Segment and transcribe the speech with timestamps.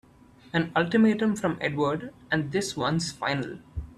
[0.51, 3.59] An ultimatum from Edward and this one's final!